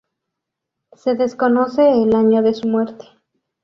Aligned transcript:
Se 0.93 1.13
desconoce 1.13 1.87
el 2.01 2.15
año 2.15 2.41
de 2.41 2.55
su 2.55 2.67
muerte. 2.67 3.05